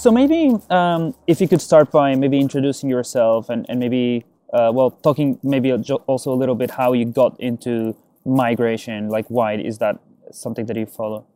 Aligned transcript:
So 0.00 0.10
maybe 0.10 0.56
um, 0.70 1.14
if 1.26 1.42
you 1.42 1.46
could 1.46 1.60
start 1.60 1.90
by 1.90 2.14
maybe 2.14 2.40
introducing 2.40 2.88
yourself 2.88 3.50
and, 3.50 3.66
and 3.68 3.78
maybe 3.78 4.24
uh, 4.50 4.70
well 4.72 4.92
talking 4.92 5.38
maybe 5.42 5.70
also 5.74 6.32
a 6.32 6.38
little 6.42 6.54
bit 6.54 6.70
how 6.70 6.94
you 6.94 7.04
got 7.04 7.38
into 7.38 7.94
migration 8.24 9.10
like 9.10 9.26
why 9.28 9.56
is 9.56 9.76
that 9.76 9.98
something 10.32 10.64
that 10.64 10.76
you 10.78 10.86
follow? 10.86 11.26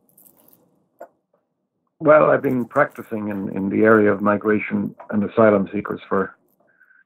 Well 1.99 2.31
i've 2.31 2.41
been 2.41 2.65
practicing 2.65 3.27
in, 3.27 3.55
in 3.55 3.69
the 3.69 3.83
area 3.83 4.11
of 4.11 4.23
migration 4.23 4.95
and 5.11 5.23
asylum 5.23 5.69
seekers 5.71 6.01
for 6.09 6.35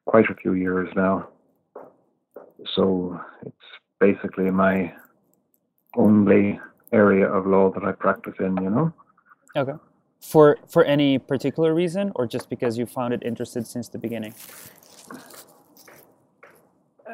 quite 0.05 0.29
a 0.29 0.35
few 0.35 0.53
years 0.53 0.87
now. 0.95 1.27
So 2.73 3.19
it's 3.45 3.69
basically 3.99 4.49
my 4.49 4.93
only 5.97 6.57
area 6.93 7.27
of 7.27 7.45
law 7.45 7.69
that 7.71 7.83
i 7.83 7.91
practice 7.91 8.35
in 8.39 8.55
you 8.63 8.69
know? 8.69 8.93
Okay 9.57 9.73
for 10.19 10.57
for 10.67 10.83
any 10.83 11.17
particular 11.17 11.73
reason 11.73 12.11
or 12.15 12.27
just 12.27 12.49
because 12.49 12.77
you 12.77 12.85
found 12.85 13.13
it 13.13 13.23
interested 13.23 13.65
since 13.65 13.87
the 13.89 13.97
beginning 13.97 14.33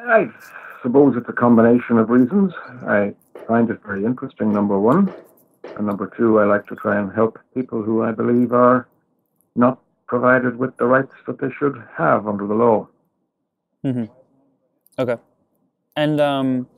I 0.08 0.30
suppose 0.82 1.16
it's 1.16 1.28
a 1.28 1.32
combination 1.32 1.98
of 1.98 2.10
reasons. 2.10 2.52
I 2.86 3.12
find 3.48 3.68
it 3.70 3.80
very 3.84 4.04
interesting, 4.04 4.52
number 4.52 4.78
one. 4.78 5.12
And 5.76 5.86
number 5.86 6.10
two, 6.16 6.38
I 6.38 6.44
like 6.44 6.66
to 6.68 6.76
try 6.76 6.98
and 6.98 7.12
help 7.12 7.38
people 7.54 7.82
who 7.82 8.02
I 8.02 8.12
believe 8.12 8.52
are 8.52 8.88
not 9.56 9.80
provided 10.06 10.56
with 10.56 10.76
the 10.76 10.86
rights 10.86 11.12
that 11.26 11.40
they 11.40 11.50
should 11.58 11.82
have 11.96 12.28
under 12.28 12.46
the 12.46 12.54
law. 12.54 12.88
Mm-hmm. 13.84 14.04
Okay. 14.98 15.16
And 15.96 16.20
um, 16.20 16.68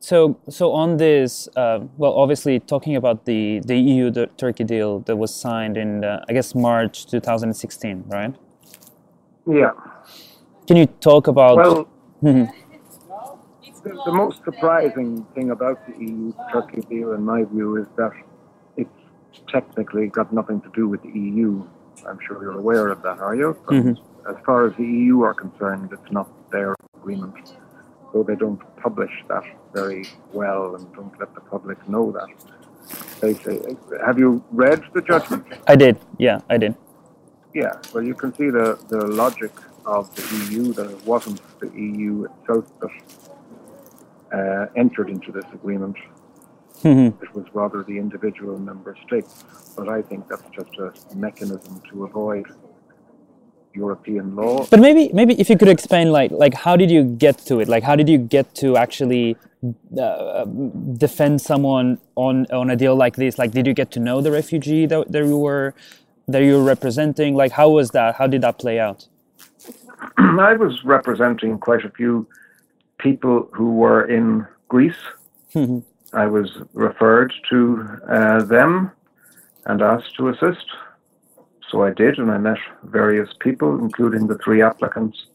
so, 0.00 0.38
so 0.48 0.72
on 0.72 0.96
this, 0.96 1.48
uh, 1.56 1.80
well, 1.96 2.14
obviously, 2.14 2.58
talking 2.58 2.96
about 2.96 3.26
the 3.26 3.60
the 3.60 3.76
EU 3.76 4.10
Turkey 4.36 4.64
deal 4.64 5.00
that 5.00 5.16
was 5.16 5.34
signed 5.34 5.76
in, 5.76 6.04
uh, 6.04 6.24
I 6.28 6.32
guess, 6.32 6.54
March 6.54 7.06
2016, 7.06 8.04
right? 8.08 8.34
Yeah. 9.46 9.72
Can 10.66 10.76
you 10.76 10.86
talk 10.86 11.26
about? 11.26 11.56
Well, 11.56 11.88
Mm-hmm. 12.22 12.52
The, 13.82 14.02
the, 14.04 14.12
most 14.12 14.44
surprising 14.44 15.24
thing 15.34 15.50
about 15.50 15.86
the 15.86 15.94
EU 15.98 16.34
Turkey 16.52 16.82
deal, 16.82 17.12
in 17.14 17.24
my 17.24 17.44
view, 17.44 17.76
is 17.76 17.86
that 17.96 18.12
it's 18.76 18.90
technically 19.48 20.08
got 20.08 20.32
nothing 20.32 20.60
to 20.60 20.70
do 20.74 20.86
with 20.86 21.02
the 21.02 21.08
EU. 21.08 21.66
I'm 22.06 22.18
sure 22.26 22.42
you're 22.42 22.58
aware 22.58 22.88
of 22.88 23.00
that, 23.02 23.20
are 23.20 23.34
you? 23.34 23.56
Mm-hmm. 23.68 24.30
As 24.30 24.36
far 24.44 24.66
as 24.66 24.76
the 24.76 24.84
EU 24.84 25.22
are 25.22 25.32
concerned, 25.32 25.90
it's 25.92 26.12
not 26.12 26.28
their 26.50 26.74
agreement. 26.98 27.56
So 28.12 28.22
they 28.22 28.34
don't 28.34 28.60
publish 28.76 29.12
that 29.28 29.44
very 29.72 30.04
well 30.32 30.74
and 30.74 30.92
don't 30.94 31.18
let 31.18 31.34
the 31.34 31.40
public 31.40 31.78
know 31.88 32.10
that. 32.12 32.28
They 33.20 33.34
say, 33.34 33.60
have 34.04 34.18
you 34.18 34.42
read 34.50 34.82
the 34.94 35.02
judgment? 35.02 35.46
I 35.66 35.76
did, 35.76 35.98
yeah, 36.18 36.40
I 36.48 36.56
did. 36.56 36.74
Yeah, 37.54 37.72
well, 37.92 38.02
you 38.02 38.14
can 38.14 38.34
see 38.34 38.50
the, 38.50 38.78
the 38.88 39.06
logic 39.06 39.52
of 39.86 40.14
the 40.14 40.54
EU, 40.54 40.72
that 40.72 40.90
it 40.90 41.06
wasn't 41.06 41.40
the 41.60 41.68
EU 41.68 42.24
itself 42.24 42.66
that 42.80 42.90
uh, 44.32 44.66
entered 44.76 45.08
into 45.08 45.32
this 45.32 45.44
agreement. 45.52 45.96
Mm-hmm. 46.82 47.22
It 47.22 47.34
was 47.34 47.46
rather 47.52 47.82
the 47.82 47.98
individual 47.98 48.58
member 48.58 48.96
states. 49.06 49.44
But 49.76 49.88
I 49.88 50.02
think 50.02 50.28
that's 50.28 50.48
just 50.52 50.74
a 50.78 50.92
mechanism 51.14 51.82
to 51.90 52.04
avoid 52.04 52.46
European 53.74 54.34
law. 54.34 54.66
But 54.70 54.80
maybe, 54.80 55.10
maybe 55.12 55.40
if 55.40 55.48
you 55.48 55.56
could 55.56 55.68
explain, 55.68 56.10
like, 56.12 56.30
like 56.30 56.54
how 56.54 56.76
did 56.76 56.90
you 56.90 57.04
get 57.04 57.38
to 57.46 57.60
it? 57.60 57.68
Like, 57.68 57.82
how 57.82 57.96
did 57.96 58.08
you 58.08 58.18
get 58.18 58.54
to 58.56 58.76
actually 58.76 59.36
uh, 60.00 60.44
defend 60.96 61.40
someone 61.40 61.98
on 62.16 62.46
on 62.46 62.70
a 62.70 62.76
deal 62.76 62.96
like 62.96 63.16
this? 63.16 63.38
Like, 63.38 63.52
did 63.52 63.66
you 63.66 63.74
get 63.74 63.90
to 63.92 64.00
know 64.00 64.20
the 64.20 64.30
refugee 64.30 64.86
that, 64.86 65.12
that 65.12 65.24
you 65.24 65.36
were 65.36 65.74
that 66.28 66.42
you 66.42 66.54
were 66.56 66.64
representing? 66.64 67.34
Like, 67.34 67.52
how 67.52 67.68
was 67.70 67.90
that? 67.90 68.16
How 68.16 68.26
did 68.26 68.42
that 68.42 68.58
play 68.58 68.78
out? 68.80 69.06
I 70.16 70.54
was 70.54 70.84
representing 70.84 71.58
quite 71.58 71.84
a 71.84 71.90
few 71.90 72.26
people 72.98 73.48
who 73.52 73.74
were 73.74 74.04
in 74.04 74.46
Greece. 74.68 75.02
Mm-hmm. 75.54 75.80
I 76.12 76.26
was 76.26 76.50
referred 76.74 77.32
to 77.50 77.86
uh, 78.08 78.42
them 78.42 78.90
and 79.66 79.82
asked 79.82 80.16
to 80.16 80.28
assist. 80.28 80.66
So 81.70 81.84
I 81.84 81.90
did, 81.90 82.18
and 82.18 82.30
I 82.30 82.38
met 82.38 82.58
various 82.84 83.30
people, 83.38 83.78
including 83.78 84.26
the 84.26 84.38
three 84.38 84.60
applicants 84.60 85.26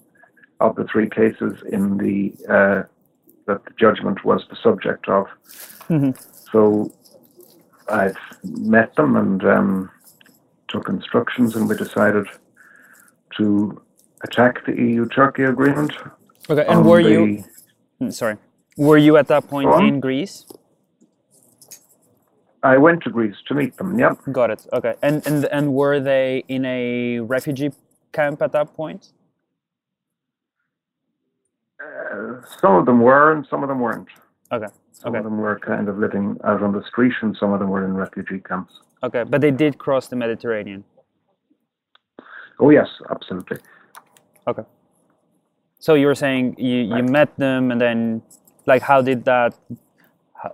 of 0.59 0.75
the 0.75 0.85
three 0.85 1.09
cases 1.09 1.63
in 1.72 1.97
the 1.97 2.34
uh, 2.50 2.84
that 3.47 3.63
the 3.63 3.72
judgment 3.79 4.25
was 4.25 4.44
the 4.50 4.56
subject 4.56 5.07
of. 5.07 5.28
Mm-hmm. 5.90 6.12
So 6.51 6.91
I 7.88 8.12
met 8.44 8.96
them 8.96 9.16
and 9.16 9.46
um, 9.46 9.91
took 10.68 10.90
instructions, 10.90 11.56
and 11.56 11.69
we 11.69 11.75
decided 11.75 12.28
to 13.38 13.81
attack 14.23 14.66
the 14.66 14.73
EU-Turkey 14.73 15.44
agreement. 15.44 15.94
Okay, 16.50 16.66
and 16.67 16.85
were 16.85 17.03
the, 17.03 17.09
you? 17.09 17.44
Hmm, 18.00 18.09
sorry, 18.09 18.38
were 18.78 18.97
you 18.97 19.16
at 19.17 19.28
that 19.28 19.47
point 19.47 19.69
in 19.84 20.00
Greece? 20.02 20.46
I 22.66 22.78
went 22.78 23.03
to 23.03 23.12
Greece 23.12 23.36
to 23.48 23.53
meet 23.53 23.78
them. 23.78 23.98
Yep. 23.98 24.18
Got 24.31 24.50
it. 24.50 24.66
Okay, 24.74 24.96
and 25.03 25.26
and 25.28 25.46
and 25.46 25.74
were 25.74 26.00
they 26.00 26.44
in 26.48 26.66
a 26.66 27.20
refugee 27.20 27.72
camp 28.12 28.42
at 28.42 28.52
that 28.53 28.74
point? 28.76 29.12
Uh, 31.80 32.42
some 32.62 32.76
of 32.76 32.86
them 32.88 33.00
were, 33.02 33.31
and 33.34 33.46
some 33.50 33.62
of 33.62 33.70
them 33.70 33.80
weren't. 33.80 34.08
Okay. 34.52 34.72
Some 34.92 35.09
okay. 35.09 35.20
of 35.20 35.24
them 35.26 35.38
were 35.38 35.59
kind 35.59 35.88
of 35.88 36.00
living 36.00 36.38
out 36.44 36.64
on 36.64 36.72
the 36.72 36.84
street, 36.86 37.14
and 37.22 37.38
some 37.38 37.53
of 37.53 37.59
them 37.59 37.70
were 37.70 37.86
in 37.86 37.94
refugee 37.94 38.40
camps. 38.40 38.74
Okay, 39.03 39.24
but 39.24 39.42
they 39.42 39.52
did 39.52 39.78
cross 39.78 40.08
the 40.08 40.16
Mediterranean. 40.16 40.84
Oh 42.59 42.72
yes, 42.72 42.90
absolutely. 43.12 43.58
Okay. 44.47 44.64
So 45.80 45.94
you 45.94 46.08
were 46.08 46.16
saying 46.16 46.56
you, 46.58 46.96
you 46.96 47.03
met 47.03 47.38
them 47.38 47.70
and 47.72 47.80
then 47.80 48.24
like 48.66 48.82
how 48.82 49.02
did 49.03 49.26
that 49.26 49.53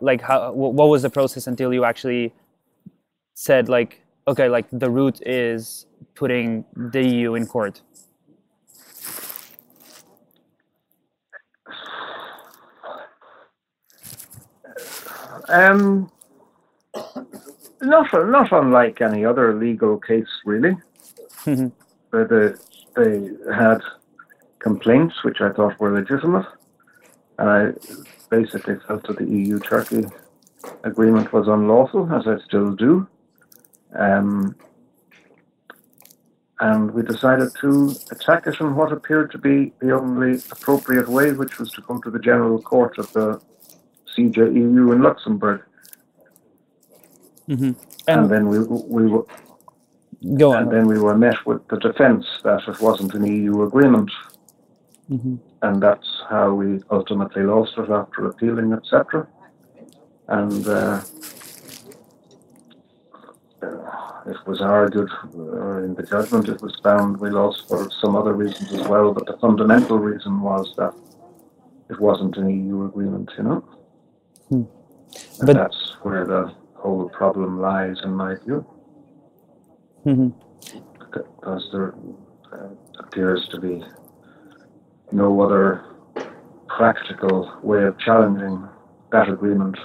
like 0.02 0.22
how 0.22 0.52
what 0.53 0.88
was 0.88 1.02
the 1.02 1.09
process 1.09 1.47
until 1.47 1.74
you 1.74 1.84
actually 1.84 2.34
said 3.34 3.69
like 3.69 4.02
okay 4.28 4.47
like 4.50 4.68
the 4.72 4.90
route 4.90 5.22
is 5.25 5.85
putting 6.16 6.66
the 6.75 7.03
EU 7.03 7.35
in 7.35 7.46
court? 7.46 7.81
Um, 15.50 16.09
not 17.81 18.08
not 18.13 18.52
unlike 18.52 19.02
any 19.02 19.25
other 19.25 19.53
legal 19.53 19.97
case, 20.00 20.29
really. 20.46 20.78
Mm-hmm. 21.46 21.68
the 22.12 22.59
they 22.96 23.53
had 23.53 23.81
complaints 24.59 25.23
which 25.23 25.41
I 25.41 25.52
thought 25.52 25.79
were 25.79 25.91
legitimate. 25.91 26.46
And 27.40 27.50
I 27.50 27.72
basically 28.31 28.77
felt 28.87 29.05
that 29.05 29.17
the 29.19 29.25
EU 29.25 29.59
Turkey 29.59 30.05
agreement 30.83 31.31
was 31.31 31.47
unlawful, 31.47 32.11
as 32.11 32.25
I 32.27 32.43
still 32.45 32.71
do. 32.71 33.07
Um, 33.93 34.55
and 36.59 36.91
we 36.91 37.03
decided 37.03 37.49
to 37.61 37.93
attack 38.11 38.47
it 38.47 38.59
in 38.59 38.75
what 38.75 38.91
appeared 38.91 39.31
to 39.31 39.37
be 39.37 39.73
the 39.79 39.91
only 39.93 40.41
appropriate 40.51 41.07
way, 41.07 41.33
which 41.33 41.59
was 41.59 41.71
to 41.73 41.81
go 41.81 41.99
to 41.99 42.09
the 42.09 42.19
General 42.19 42.59
Court 42.61 42.97
of 42.97 43.11
the 43.13 43.41
CJEU 44.15 44.93
in 44.93 45.01
Luxembourg. 45.01 45.63
Mm-hmm. 47.49 47.63
And, 47.63 47.77
and, 48.07 48.29
then 48.29 48.47
we 48.47 48.59
we 48.59 49.23
Go 50.37 50.53
on. 50.53 50.63
And 50.63 50.72
then 50.72 50.87
we 50.87 50.99
were 50.99 51.17
met 51.17 51.45
with 51.45 51.67
the 51.69 51.77
defence 51.77 52.25
that 52.43 52.67
it 52.67 52.79
wasn't 52.79 53.16
an 53.16 53.25
EU 53.25 53.63
agreement. 53.63 54.11
Mm-hmm. 55.11 55.35
And 55.61 55.84
that's 55.84 56.08
how 56.29 56.53
we 56.53 56.81
ultimately 56.90 57.43
lost 57.43 57.73
it 57.78 57.90
after 57.90 58.28
appealing, 58.28 58.72
etc. 58.72 59.28
And 60.29 60.66
uh, 60.66 61.02
it 64.25 64.37
was 64.47 64.61
argued 64.61 65.09
uh, 65.35 65.84
in 65.84 65.96
the 65.96 66.03
judgment, 66.03 66.47
it 66.47 66.61
was 66.61 66.79
found 66.81 67.17
we 67.17 67.29
lost 67.29 67.67
for 67.67 67.90
some 67.99 68.16
other 68.16 68.34
reasons 68.34 68.72
as 68.73 68.87
well, 68.87 69.13
but 69.13 69.25
the 69.25 69.37
fundamental 69.37 69.99
reason 69.99 70.41
was 70.41 70.73
that 70.78 70.93
it 71.90 71.99
wasn't 71.99 72.37
an 72.37 72.49
EU 72.49 72.85
agreement, 72.85 73.29
you 73.37 73.43
know? 73.43 73.66
Hmm. 74.49 74.63
But 75.46 75.53
that's 75.53 75.97
where 76.03 76.25
the 76.25 76.53
whole 76.75 77.09
problem 77.09 77.59
lies, 77.59 77.97
in 78.03 78.13
my 78.13 78.35
view. 78.46 78.66
Mm-hmm. 80.05 80.29
Because 81.11 81.67
there 81.73 81.93
uh, 82.53 82.69
appears 82.99 83.47
to 83.49 83.59
be 83.59 83.84
no 85.11 85.41
other 85.41 85.85
practical 86.67 87.59
way 87.63 87.84
of 87.84 87.97
challenging 87.99 88.67
that 89.11 89.29
agreement 89.29 89.78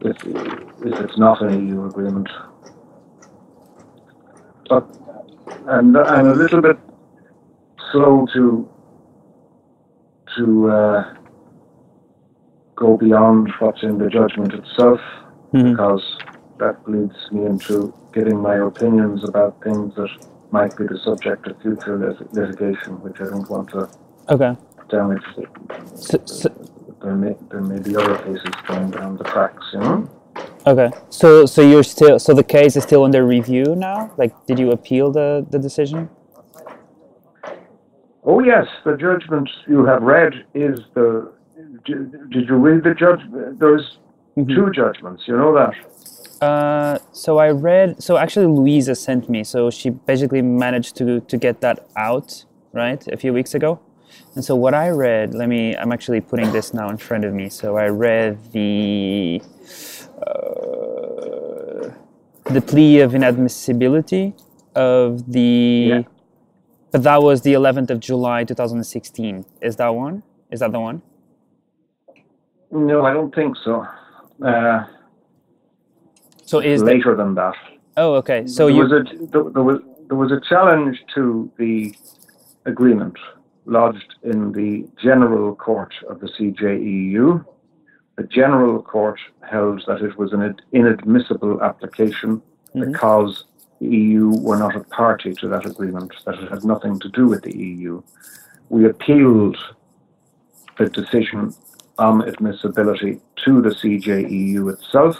if, 0.00 0.16
if 0.24 1.00
it's 1.00 1.18
not 1.18 1.42
an 1.42 1.68
EU 1.68 1.86
agreement. 1.86 2.28
But 4.68 4.88
and 5.66 5.96
I'm 5.96 6.28
a 6.28 6.34
little 6.34 6.60
bit 6.60 6.78
slow 7.90 8.26
to 8.32 8.68
to 10.36 10.70
uh, 10.70 11.14
go 12.74 12.96
beyond 12.96 13.52
what's 13.58 13.82
in 13.82 13.98
the 13.98 14.08
judgment 14.08 14.54
itself 14.54 15.00
mm-hmm. 15.52 15.72
because 15.72 16.02
that 16.58 16.78
leads 16.86 17.30
me 17.30 17.44
into 17.44 17.94
getting 18.14 18.40
my 18.40 18.56
opinions 18.56 19.28
about 19.28 19.62
things 19.62 19.94
that 19.96 20.08
might 20.50 20.76
be 20.76 20.84
the 20.84 20.98
subject 21.04 21.46
of 21.46 21.60
future 21.60 21.98
lit- 21.98 22.32
litigation, 22.32 23.00
which 23.02 23.20
I 23.20 23.24
don't 23.24 23.48
want 23.50 23.70
to 23.70 23.88
Okay. 24.28 24.56
The, 24.90 25.20
So, 25.94 26.18
so, 26.26 26.48
there 27.02 27.14
may 27.14 27.34
there 27.50 27.60
may 27.60 27.80
be 27.80 27.96
other 27.96 28.16
cases 28.18 28.54
going 28.68 28.90
down 28.90 29.16
the 29.16 29.24
tracks, 29.24 29.64
you 29.72 29.80
know. 29.80 30.08
okay. 30.66 30.90
So 31.10 31.46
so 31.46 31.62
you're 31.62 31.82
still 31.82 32.18
so 32.18 32.34
the 32.34 32.44
case 32.44 32.76
is 32.76 32.84
still 32.84 33.04
under 33.04 33.24
review 33.26 33.74
now. 33.76 34.12
Like, 34.16 34.32
did 34.46 34.58
you 34.58 34.70
appeal 34.72 35.10
the 35.10 35.46
the 35.50 35.58
decision? 35.58 36.08
Oh 38.24 38.40
yes, 38.40 38.66
the 38.84 38.96
judgment 38.96 39.48
you 39.66 39.84
have 39.84 40.02
read 40.02 40.32
is 40.54 40.78
the. 40.94 41.32
Did 41.84 42.30
did 42.30 42.48
you 42.48 42.56
read 42.56 42.84
the 42.84 42.94
judge? 42.94 43.20
There's 43.58 43.98
two 44.36 44.70
judgments. 44.70 45.24
You 45.26 45.36
know 45.36 45.52
that. 45.54 45.74
Uh, 46.40 46.98
so 47.12 47.38
I 47.38 47.50
read. 47.50 48.02
So 48.02 48.16
actually, 48.16 48.46
Louisa 48.46 48.94
sent 48.94 49.28
me. 49.28 49.42
So 49.42 49.70
she 49.70 49.90
basically 49.90 50.42
managed 50.42 50.96
to 50.96 51.20
to 51.20 51.36
get 51.36 51.60
that 51.62 51.88
out 51.96 52.44
right 52.72 53.04
a 53.08 53.16
few 53.16 53.32
weeks 53.32 53.54
ago. 53.54 53.80
And 54.34 54.44
so 54.44 54.56
what 54.56 54.74
I 54.74 54.88
read, 54.88 55.34
let 55.34 55.48
me. 55.48 55.76
I'm 55.76 55.92
actually 55.92 56.20
putting 56.20 56.52
this 56.52 56.72
now 56.72 56.88
in 56.88 56.96
front 56.96 57.24
of 57.24 57.34
me. 57.34 57.48
So 57.50 57.76
I 57.76 57.88
read 57.88 58.38
the 58.52 59.42
uh, 60.18 61.90
the 62.44 62.62
plea 62.62 63.00
of 63.00 63.12
inadmissibility 63.12 64.32
of 64.74 65.30
the. 65.30 65.86
Yeah. 65.88 66.02
But 66.92 67.02
that 67.04 67.22
was 67.22 67.40
the 67.42 67.54
11th 67.54 67.90
of 67.90 68.00
July 68.00 68.44
2016. 68.44 69.46
Is 69.62 69.76
that 69.76 69.94
one? 69.94 70.22
Is 70.50 70.60
that 70.60 70.72
the 70.72 70.80
one? 70.80 71.00
No, 72.70 73.04
I 73.04 73.12
don't 73.14 73.34
think 73.34 73.56
so. 73.64 73.86
Uh, 74.44 74.84
So 76.44 76.58
is 76.60 76.80
the, 76.80 76.86
later 76.86 77.16
than 77.16 77.34
that. 77.34 77.54
oh 77.96 78.14
okay. 78.14 78.46
So 78.46 78.66
there 78.66 78.76
you 78.76 78.82
was 78.82 78.92
a 78.92 79.02
there, 79.32 79.44
there 79.54 79.62
was 79.62 79.78
there 80.08 80.16
was 80.18 80.32
a 80.32 80.40
challenge 80.48 80.98
to 81.14 81.50
the 81.58 81.94
agreement 82.66 83.16
lodged 83.64 84.14
in 84.22 84.52
the 84.52 84.88
General 85.02 85.54
Court 85.54 85.94
of 86.08 86.20
the 86.20 86.26
CJEU. 86.26 87.44
The 88.16 88.24
General 88.24 88.82
Court 88.82 89.18
held 89.48 89.84
that 89.86 90.02
it 90.02 90.18
was 90.18 90.32
an 90.32 90.56
inadmissible 90.72 91.62
application 91.62 92.42
Mhm. 92.74 92.92
because 92.92 93.44
the 93.80 93.88
EU 93.88 94.30
were 94.40 94.58
not 94.58 94.76
a 94.76 94.80
party 94.80 95.32
to 95.34 95.48
that 95.48 95.66
agreement, 95.66 96.12
that 96.24 96.34
it 96.36 96.50
had 96.50 96.64
nothing 96.64 96.98
to 97.00 97.08
do 97.08 97.26
with 97.26 97.42
the 97.42 97.56
EU. 97.56 98.02
We 98.68 98.84
appealed 98.84 99.56
the 100.78 100.88
decision 100.88 101.54
on 101.98 102.22
admissibility 102.22 103.20
to 103.44 103.60
the 103.60 103.70
CJEU 103.70 104.68
itself, 104.68 105.16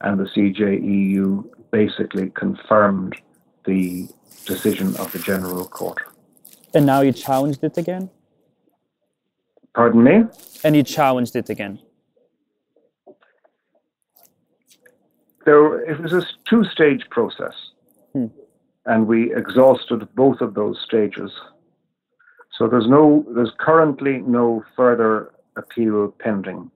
and 0.00 0.18
the 0.18 0.24
CJEU 0.24 1.44
basically 1.70 2.30
confirmed 2.30 3.16
the 3.64 4.08
decision 4.46 4.88
of 4.98 5.12
the 5.12 5.18
General 5.18 5.64
Court. 5.64 5.98
And 6.74 6.84
now 6.86 7.00
you 7.00 7.12
challenged 7.12 7.62
it 7.64 7.78
again. 7.78 8.10
Pardon 9.74 10.02
me? 10.04 10.24
And 10.62 10.76
you 10.76 10.82
challenged 10.82 11.36
it 11.36 11.50
again. 11.50 11.80
There, 15.44 15.82
it 15.90 16.00
was 16.00 16.12
a 16.12 16.22
two-stage 16.48 17.04
process, 17.10 17.54
Hmm. 18.14 18.26
and 18.86 19.06
we 19.06 19.34
exhausted 19.34 20.08
both 20.14 20.40
of 20.40 20.54
those 20.54 20.80
stages. 20.84 21.30
So 22.56 22.66
there's 22.68 22.86
no, 22.88 23.24
there's 23.34 23.52
currently 23.58 24.18
no 24.18 24.64
further 24.76 25.32
appeal 25.56 26.14
pending. 26.18 26.70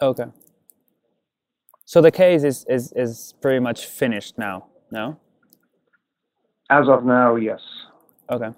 Okay. 0.00 0.26
So 1.84 2.00
the 2.00 2.10
case 2.10 2.42
is, 2.44 2.64
is, 2.68 2.92
is 2.94 3.34
pretty 3.40 3.60
much 3.60 3.86
finished 3.86 4.38
now, 4.38 4.66
no? 4.90 5.18
As 6.70 6.88
of 6.88 7.04
now, 7.04 7.36
yes. 7.36 7.60
Okay. 8.30 8.50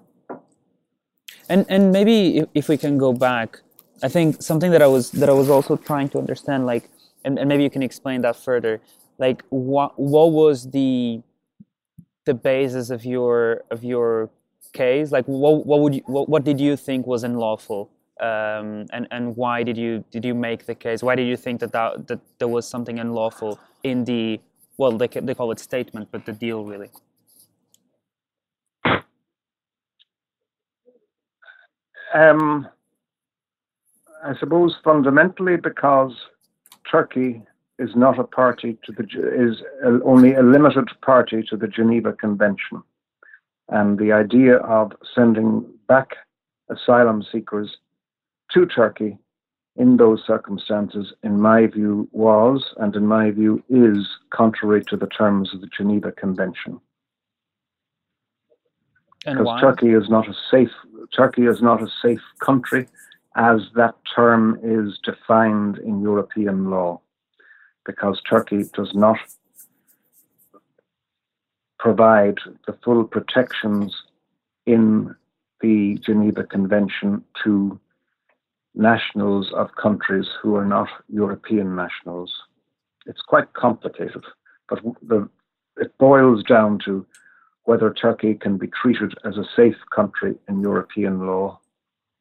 And 1.49 1.65
and 1.67 1.91
maybe 1.91 2.45
if, 2.53 2.69
we 2.69 2.77
can 2.77 2.97
go 2.97 3.11
back, 3.11 3.59
I 4.03 4.07
think 4.07 4.41
something 4.41 4.71
that 4.71 4.81
I 4.83 4.87
was 4.87 5.11
that 5.11 5.29
I 5.29 5.33
was 5.33 5.49
also 5.49 5.75
trying 5.77 6.09
to 6.09 6.19
understand, 6.19 6.65
like, 6.67 6.89
and, 7.25 7.39
and 7.39 7.49
maybe 7.49 7.63
you 7.63 7.71
can 7.71 7.81
explain 7.81 8.21
that 8.21 8.35
further. 8.35 8.79
Like, 9.17 9.43
what 9.49 9.99
what 9.99 10.31
was 10.31 10.69
the 10.69 11.21
the 12.25 12.35
basis 12.35 12.91
of 12.91 13.03
your 13.03 13.63
of 13.71 13.83
your 13.83 14.29
case? 14.73 15.11
Like, 15.11 15.25
what 15.25 15.65
what 15.65 15.79
would 15.81 15.95
you, 15.95 16.03
what, 16.05 16.29
what 16.29 16.43
did 16.43 16.59
you 16.59 16.77
think 16.77 17.07
was 17.07 17.23
unlawful? 17.23 17.89
Um, 18.19 18.85
and 18.93 19.07
and 19.09 19.35
why 19.35 19.63
did 19.63 19.77
you 19.77 20.03
did 20.11 20.23
you 20.23 20.35
make 20.35 20.67
the 20.67 20.75
case? 20.75 21.01
Why 21.01 21.15
did 21.15 21.27
you 21.27 21.37
think 21.37 21.61
that 21.61 21.71
that, 21.71 22.07
that 22.07 22.19
there 22.37 22.47
was 22.47 22.67
something 22.67 22.99
unlawful 22.99 23.59
in 23.83 24.05
the 24.05 24.39
well 24.77 24.91
they 24.91 25.07
they 25.07 25.33
call 25.33 25.51
it 25.51 25.59
statement, 25.59 26.09
but 26.11 26.25
the 26.25 26.33
deal 26.33 26.63
really? 26.63 26.91
Um, 32.13 32.67
I 34.23 34.35
suppose 34.39 34.75
fundamentally 34.83 35.57
because 35.57 36.13
Turkey 36.89 37.41
is 37.77 37.91
not 37.95 38.19
a 38.19 38.23
party 38.23 38.77
to 38.83 38.91
the 38.91 39.03
is 39.33 39.61
only 40.03 40.33
a 40.33 40.43
limited 40.43 40.89
party 41.01 41.43
to 41.49 41.55
the 41.55 41.67
Geneva 41.67 42.13
Convention, 42.13 42.83
and 43.69 43.97
the 43.97 44.11
idea 44.11 44.57
of 44.57 44.91
sending 45.15 45.65
back 45.87 46.09
asylum 46.69 47.23
seekers 47.31 47.77
to 48.51 48.65
Turkey 48.65 49.17
in 49.75 49.97
those 49.97 50.21
circumstances, 50.25 51.13
in 51.23 51.39
my 51.39 51.67
view, 51.67 52.09
was 52.11 52.73
and 52.77 52.95
in 52.95 53.05
my 53.05 53.31
view 53.31 53.63
is 53.69 54.07
contrary 54.31 54.83
to 54.85 54.97
the 54.97 55.07
terms 55.07 55.53
of 55.53 55.61
the 55.61 55.69
Geneva 55.75 56.11
Convention 56.11 56.81
And 59.25 59.37
because 59.37 59.45
why? 59.45 59.61
Turkey 59.61 59.89
is 59.89 60.09
not 60.09 60.27
a 60.27 60.33
safe 60.51 60.71
Turkey 61.15 61.45
is 61.45 61.61
not 61.61 61.81
a 61.81 61.87
safe 62.01 62.21
country 62.39 62.87
as 63.35 63.61
that 63.75 63.95
term 64.15 64.59
is 64.63 64.99
defined 65.03 65.77
in 65.79 66.01
European 66.01 66.69
law 66.69 67.01
because 67.85 68.21
Turkey 68.29 68.63
does 68.73 68.93
not 68.93 69.17
provide 71.79 72.37
the 72.67 72.77
full 72.83 73.03
protections 73.05 73.95
in 74.65 75.15
the 75.61 75.97
Geneva 76.05 76.43
Convention 76.43 77.23
to 77.43 77.79
nationals 78.75 79.51
of 79.53 79.75
countries 79.75 80.27
who 80.41 80.55
are 80.55 80.65
not 80.65 80.87
European 81.07 81.75
nationals. 81.75 82.33
It's 83.05 83.21
quite 83.21 83.53
complicated, 83.53 84.23
but 84.69 84.79
the, 85.01 85.29
it 85.77 85.97
boils 85.97 86.43
down 86.43 86.79
to 86.85 87.05
whether 87.63 87.93
Turkey 87.93 88.33
can 88.35 88.57
be 88.57 88.67
treated 88.67 89.13
as 89.25 89.37
a 89.37 89.45
safe 89.55 89.77
country 89.95 90.35
in 90.47 90.61
European 90.61 91.25
law, 91.27 91.59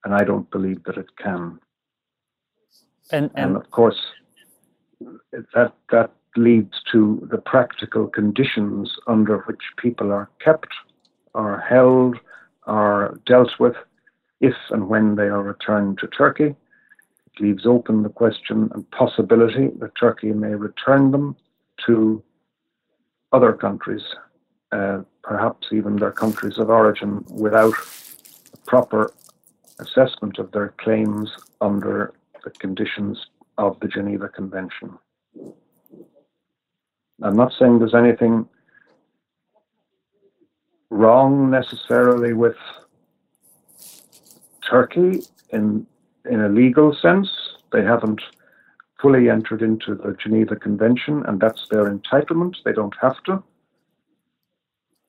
and 0.04 0.14
I 0.14 0.24
don't 0.24 0.50
believe 0.50 0.82
that 0.84 0.96
it 0.96 1.16
can. 1.16 1.58
And 3.10 3.30
And 3.30 3.30
and 3.34 3.56
of 3.56 3.70
course, 3.70 4.00
that 5.54 5.72
that 5.90 6.10
leads 6.36 6.82
to 6.92 7.26
the 7.30 7.38
practical 7.38 8.06
conditions 8.06 8.94
under 9.06 9.38
which 9.40 9.62
people 9.76 10.12
are 10.12 10.30
kept, 10.40 10.68
are 11.34 11.60
held, 11.60 12.18
are 12.66 13.18
dealt 13.26 13.58
with, 13.58 13.74
if 14.40 14.54
and 14.70 14.88
when 14.88 15.16
they 15.16 15.24
are 15.24 15.42
returned 15.42 15.98
to 15.98 16.06
Turkey. 16.06 16.54
It 17.26 17.40
leaves 17.40 17.66
open 17.66 18.02
the 18.02 18.08
question 18.08 18.70
and 18.74 18.90
possibility 18.90 19.68
that 19.78 19.96
Turkey 19.98 20.32
may 20.32 20.54
return 20.54 21.10
them 21.10 21.36
to 21.86 22.22
other 23.32 23.52
countries, 23.52 24.02
uh, 24.72 25.00
perhaps 25.22 25.68
even 25.72 25.96
their 25.96 26.12
countries 26.12 26.58
of 26.58 26.70
origin, 26.70 27.24
without 27.30 27.74
proper 28.66 29.12
assessment 29.78 30.38
of 30.38 30.50
their 30.52 30.74
claims 30.78 31.30
under 31.60 32.12
the 32.44 32.50
conditions 32.50 33.26
of 33.56 33.78
the 33.80 33.88
Geneva 33.88 34.28
Convention. 34.28 34.98
I'm 37.22 37.36
not 37.36 37.52
saying 37.58 37.78
there's 37.78 37.94
anything 37.94 38.48
wrong 40.90 41.50
necessarily 41.50 42.32
with 42.32 42.56
Turkey 44.68 45.22
in 45.50 45.86
in 46.30 46.40
a 46.42 46.48
legal 46.48 46.94
sense. 46.94 47.28
They 47.72 47.82
haven't 47.82 48.20
fully 49.00 49.30
entered 49.30 49.62
into 49.62 49.94
the 49.94 50.16
Geneva 50.22 50.56
Convention, 50.56 51.24
and 51.26 51.40
that's 51.40 51.68
their 51.68 51.90
entitlement. 51.90 52.56
They 52.64 52.72
don't 52.72 52.94
have 53.00 53.22
to. 53.24 53.42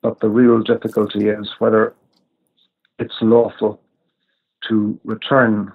But 0.02 0.20
the 0.20 0.28
real 0.28 0.62
difficulty 0.62 1.28
is 1.28 1.50
whether 1.58 1.94
it's 2.98 3.16
lawful 3.20 3.80
to 4.68 4.98
return 5.04 5.72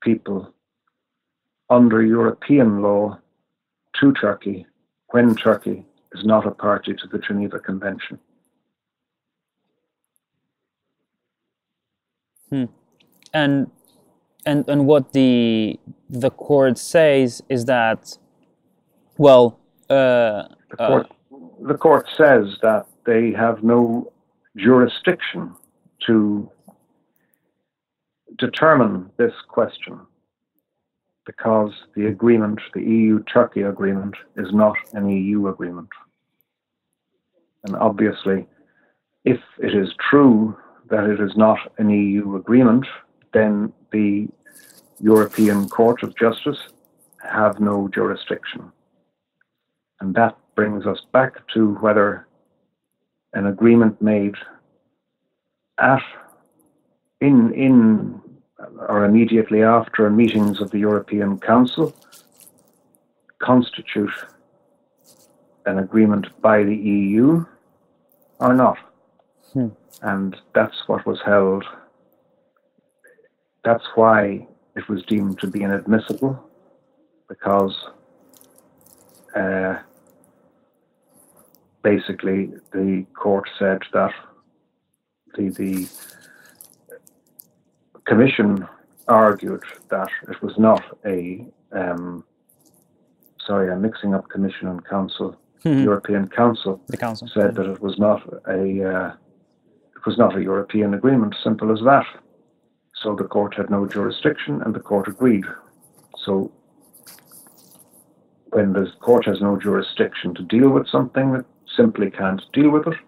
people 0.00 0.52
under 1.70 2.02
European 2.02 2.82
law 2.82 3.18
to 4.00 4.12
Turkey 4.12 4.66
when 5.08 5.34
Turkey 5.34 5.84
is 6.12 6.24
not 6.24 6.46
a 6.46 6.50
party 6.50 6.94
to 6.94 7.06
the 7.08 7.18
Geneva 7.18 7.58
Convention. 7.58 8.18
and 13.36 13.70
and 14.44 14.68
and 14.68 14.86
what 14.86 15.12
the 15.12 15.78
the 16.08 16.30
court 16.30 16.78
says 16.78 17.42
is 17.48 17.64
that 17.64 18.18
well 19.18 19.58
Uh, 19.88 20.48
the, 20.70 20.76
court, 20.76 21.06
uh, 21.06 21.36
the 21.70 21.78
court 21.86 22.06
says 22.16 22.46
that 22.62 22.86
they 23.06 23.32
have 23.32 23.62
no 23.62 24.12
jurisdiction 24.56 25.54
to 26.06 26.50
determine 28.38 29.10
this 29.16 29.32
question 29.48 30.00
because 31.24 31.72
the 31.94 32.06
agreement, 32.06 32.60
the 32.74 32.82
EU 32.82 33.22
Turkey 33.24 33.62
agreement, 33.62 34.14
is 34.36 34.52
not 34.52 34.76
an 34.92 35.08
EU 35.08 35.48
agreement. 35.48 35.88
And 37.64 37.74
obviously, 37.76 38.46
if 39.24 39.40
it 39.58 39.74
is 39.74 39.92
true 40.08 40.56
that 40.88 41.04
it 41.04 41.20
is 41.20 41.36
not 41.36 41.58
an 41.78 41.90
EU 41.90 42.36
agreement, 42.36 42.86
then 43.32 43.72
the 43.90 44.28
European 45.00 45.68
Court 45.68 46.02
of 46.02 46.16
Justice 46.16 46.58
have 47.28 47.58
no 47.58 47.88
jurisdiction. 47.92 48.70
And 50.00 50.14
that 50.14 50.38
brings 50.54 50.86
us 50.86 51.00
back 51.12 51.46
to 51.54 51.74
whether 51.80 52.25
an 53.36 53.46
agreement 53.46 54.00
made 54.00 54.34
at 55.78 56.02
in 57.20 57.52
in 57.52 58.20
or 58.88 59.04
immediately 59.04 59.62
after 59.62 60.08
meetings 60.08 60.60
of 60.60 60.70
the 60.70 60.78
European 60.78 61.38
Council 61.38 61.94
constitute 63.38 64.16
an 65.66 65.78
agreement 65.78 66.26
by 66.40 66.62
the 66.62 66.74
EU 66.74 67.44
or 68.40 68.54
not. 68.54 68.78
Hmm. 69.52 69.68
And 70.00 70.36
that's 70.54 70.78
what 70.86 71.04
was 71.06 71.20
held. 71.24 71.64
That's 73.64 73.84
why 73.94 74.46
it 74.76 74.88
was 74.88 75.02
deemed 75.04 75.38
to 75.40 75.46
be 75.46 75.62
inadmissible, 75.62 76.42
because 77.28 77.74
uh, 79.34 79.76
basically 81.92 82.50
the 82.72 83.06
court 83.14 83.48
said 83.60 83.80
that 83.92 84.12
the, 85.36 85.50
the 85.50 85.88
commission 88.06 88.66
argued 89.06 89.62
that 89.88 90.08
it 90.28 90.42
was 90.42 90.54
not 90.58 90.82
a 91.04 91.46
um, 91.70 92.24
sorry, 93.46 93.70
I'm 93.70 93.82
mixing 93.82 94.14
up 94.14 94.28
commission 94.28 94.66
and 94.66 94.84
council. 94.84 95.36
Mm-hmm. 95.64 95.84
European 95.84 96.28
Council, 96.28 96.80
the 96.88 96.96
council 96.96 97.28
said 97.32 97.54
that 97.56 97.66
it 97.66 97.80
was 97.80 97.98
not 97.98 98.20
a 98.48 98.62
uh, 98.94 99.10
it 99.96 100.04
was 100.06 100.16
not 100.18 100.36
a 100.36 100.42
European 100.42 100.94
agreement. 100.94 101.34
Simple 101.42 101.72
as 101.72 101.82
that. 101.84 102.06
So 103.02 103.14
the 103.14 103.28
court 103.36 103.54
had 103.54 103.70
no 103.70 103.86
jurisdiction, 103.86 104.62
and 104.62 104.74
the 104.74 104.80
court 104.90 105.06
agreed. 105.08 105.46
So 106.24 106.52
when 108.50 108.72
the 108.72 108.86
court 109.00 109.24
has 109.26 109.40
no 109.40 109.56
jurisdiction 109.56 110.34
to 110.34 110.42
deal 110.42 110.70
with 110.70 110.88
something, 110.88 111.44
simply 111.76 112.10
can't 112.10 112.42
deal 112.52 112.70
with 112.70 112.86
it, 112.86 112.98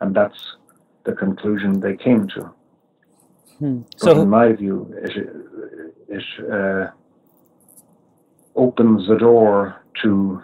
and 0.00 0.14
that's 0.14 0.56
the 1.04 1.12
conclusion 1.12 1.80
they 1.80 1.96
came 1.96 2.28
to. 2.28 2.52
Hmm. 3.58 3.80
So, 3.96 4.14
but 4.14 4.22
in 4.22 4.28
my 4.28 4.52
view, 4.52 4.92
it, 5.02 5.28
it 6.08 6.24
uh, 6.52 6.90
opens 8.54 9.08
the 9.08 9.16
door 9.16 9.82
to 10.02 10.42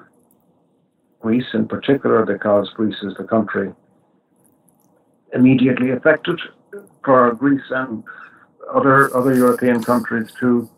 Greece 1.21 1.51
in 1.55 1.69
particular, 1.69 2.25
because 2.25 2.71
Greece 2.71 3.03
is 3.03 3.15
the 3.17 3.25
country 3.25 3.73
immediately 5.35 5.91
affected, 5.91 6.41
for 7.05 7.33
Greece 7.35 7.69
and 7.71 8.03
other 8.73 9.15
other 9.17 9.35
European 9.35 9.83
countries 9.83 10.33
to 10.41 10.69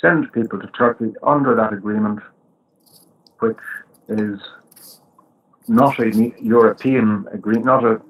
send 0.00 0.32
people 0.32 0.58
to 0.58 0.66
Turkey 0.68 1.12
under 1.22 1.54
that 1.54 1.72
agreement, 1.72 2.20
which 3.40 3.56
is 4.08 4.38
not 5.68 5.98
a 5.98 6.32
European 6.40 7.26
agreement, 7.32 7.66
not 7.66 7.84
a 7.84 8.00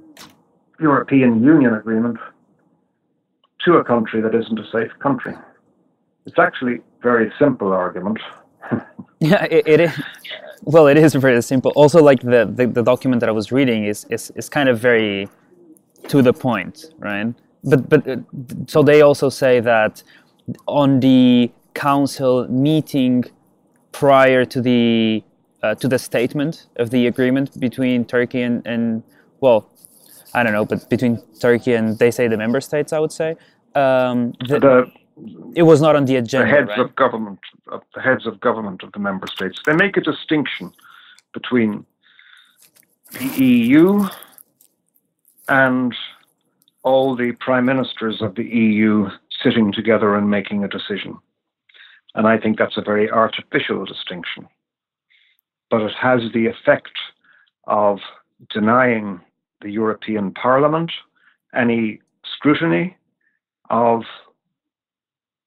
European 0.80 1.42
Union 1.42 1.75
agreement, 1.75 2.18
to 3.64 3.75
a 3.75 3.84
country 3.84 4.20
that 4.20 4.34
isn't 4.34 4.58
a 4.58 4.70
safe 4.70 4.90
country. 5.00 5.34
It's 6.26 6.38
actually 6.38 6.76
a 6.76 6.82
very 7.02 7.32
simple 7.38 7.73
argument. 7.73 8.18
yeah, 9.20 9.44
it, 9.44 9.66
it 9.66 9.80
is. 9.80 10.02
Well, 10.62 10.87
it 10.87 10.96
is 10.96 11.14
very 11.14 11.42
simple. 11.42 11.73
Also, 11.76 12.02
like 12.02 12.23
the, 12.23 12.50
the, 12.50 12.66
the, 12.66 12.82
document 12.82 13.20
that 13.20 13.28
I 13.28 13.32
was 13.32 13.52
reading 13.52 13.84
is, 13.84 14.06
is, 14.08 14.30
is 14.34 14.49
kind 14.49 14.68
of 14.68 14.78
very 14.78 15.28
to 16.08 16.23
the 16.23 16.32
point, 16.32 16.87
right? 16.99 17.34
But, 17.62 17.88
but 17.88 18.08
uh, 18.08 18.16
so 18.66 18.82
they 18.82 19.02
also 19.02 19.28
say 19.28 19.61
that 19.61 20.02
on 20.66 21.00
the 21.00 21.50
council 21.75 22.49
meeting 22.49 23.25
prior 23.92 24.44
to 24.46 24.61
the 24.61 25.23
uh, 25.64 25.75
to 25.76 25.88
the 25.88 25.99
statement 25.99 26.66
of 26.76 26.90
the 26.90 27.06
agreement 27.06 27.59
between 27.59 28.04
Turkey 28.04 28.42
and, 28.42 28.66
and 28.66 29.02
well, 29.40 29.61
I 30.35 30.42
don't 30.42 30.52
know, 30.52 30.66
but 30.66 30.90
between 30.90 31.23
Turkey 31.40 31.73
and 31.73 31.99
they 31.99 32.11
say 32.11 32.28
the 32.28 32.37
member 32.37 32.61
states, 32.61 32.92
I 32.92 32.99
would 32.99 33.12
say. 33.12 33.30
Um, 33.75 34.35
the, 34.49 34.59
the, 34.66 34.92
it 35.54 35.62
was 35.62 35.80
not 35.80 35.97
on 35.97 36.04
the 36.04 36.16
agenda. 36.16 36.47
The 36.47 36.56
heads 36.56 36.68
right? 36.68 36.80
of 36.80 36.94
government, 36.97 37.40
of 37.68 37.83
the 37.94 38.02
heads 38.02 38.26
of 38.26 38.40
government 38.40 38.83
of 38.83 38.92
the 38.92 38.99
member 38.99 39.26
states, 39.26 39.59
they 39.64 39.75
make 39.75 39.97
a 39.97 40.02
distinction 40.02 40.71
between 41.33 41.87
the 43.18 43.28
EU 43.44 44.06
and 45.49 45.94
all 46.83 47.16
the 47.16 47.33
prime 47.47 47.64
ministers 47.64 48.21
of 48.21 48.35
the 48.35 48.44
EU 48.44 49.09
sitting 49.42 49.73
together 49.73 50.14
and 50.14 50.28
making 50.28 50.62
a 50.62 50.68
decision. 50.68 51.16
And 52.14 52.26
I 52.26 52.37
think 52.38 52.59
that's 52.59 52.76
a 52.76 52.83
very 52.83 53.11
artificial 53.11 53.87
distinction. 53.87 54.47
But 55.75 55.87
it 55.87 55.97
has 56.00 56.21
the 56.33 56.47
effect 56.47 56.97
of 57.66 57.99
denying 58.49 59.21
the 59.61 59.71
European 59.71 60.31
Parliament 60.31 60.93
any 61.52 62.00
scrutiny 62.25 62.97
of 63.71 64.02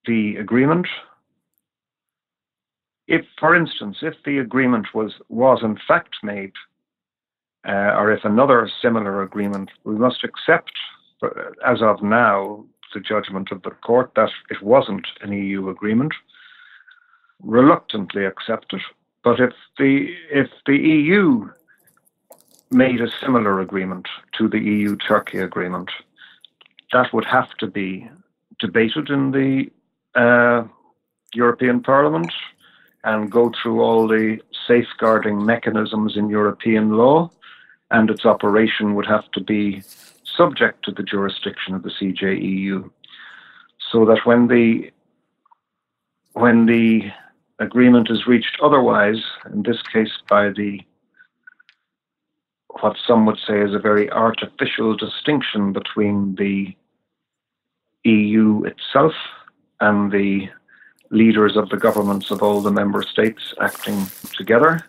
the 0.06 0.36
agreement. 0.36 0.86
If, 3.08 3.26
for 3.40 3.56
instance, 3.56 4.00
if 4.02 4.16
the 4.26 4.40
agreement 4.40 4.88
was 4.94 5.14
was 5.30 5.60
in 5.64 5.80
fact 5.88 6.18
made, 6.24 6.52
uh, 7.66 7.96
or 7.98 8.12
if 8.12 8.26
another 8.26 8.70
similar 8.82 9.22
agreement, 9.22 9.70
we 9.86 9.96
must 9.96 10.26
accept, 10.26 10.74
uh, 11.24 11.30
as 11.66 11.82
of 11.82 12.04
now, 12.04 12.66
the 12.94 13.00
judgment 13.00 13.54
of 13.54 13.62
the 13.62 13.72
court 13.72 14.12
that 14.18 14.32
it 14.50 14.62
wasn't 14.62 15.08
an 15.22 15.32
EU 15.32 15.70
agreement. 15.70 16.12
Reluctantly 17.42 18.26
accept 18.26 18.74
it, 18.74 18.82
but 19.28 19.42
if 19.42 19.56
the 19.78 20.16
if 20.32 20.50
the 20.66 20.78
EU 20.78 21.50
made 22.72 23.02
a 23.02 23.12
similar 23.20 23.60
agreement 23.60 24.08
to 24.38 24.48
the 24.48 24.58
EU 24.58 24.96
Turkey 24.96 25.40
agreement, 25.40 25.90
that 26.94 27.12
would 27.12 27.26
have 27.26 27.50
to 27.60 27.68
be 27.68 28.10
debated 28.58 29.10
in 29.10 29.32
the 29.32 29.70
uh, 30.16 30.64
European 31.34 31.84
Parliament 31.84 32.32
and 33.04 33.30
go 33.30 33.52
through 33.52 33.82
all 33.82 34.08
the 34.08 34.40
safeguarding 34.66 35.46
mechanisms 35.46 36.16
in 36.16 36.30
European 36.30 36.92
law, 36.92 37.30
and 37.92 38.10
its 38.10 38.26
operation 38.26 38.96
would 38.96 39.08
have 39.08 39.30
to 39.32 39.42
be 39.42 39.82
subject 40.24 40.86
to 40.86 40.92
the 40.94 41.04
jurisdiction 41.04 41.76
of 41.76 41.84
the 41.84 41.92
CJEU. 42.00 42.90
So 43.92 44.06
that 44.06 44.22
when 44.24 44.48
the 44.48 44.90
when 46.32 46.66
the 46.66 47.12
agreement 47.60 48.10
is 48.10 48.28
reached 48.28 48.58
otherwise, 48.62 49.22
in 49.52 49.64
this 49.64 49.82
case 49.94 50.12
by 50.30 50.50
the 50.50 50.80
what 52.82 52.96
some 53.08 53.26
would 53.26 53.40
say 53.48 53.60
is 53.60 53.74
a 53.74 53.80
very 53.80 54.10
artificial 54.12 54.96
distinction 54.96 55.74
between 55.74 56.36
the 56.36 56.76
EU 58.04 58.64
itself 58.66 59.14
and 59.80 60.12
the 60.12 60.48
leaders 61.10 61.56
of 61.56 61.70
the 61.70 61.78
governments 61.78 62.30
of 62.30 62.44
all 62.44 62.62
the 62.62 62.72
member 62.72 63.02
states 63.02 63.54
acting 63.62 64.06
together. 64.36 64.86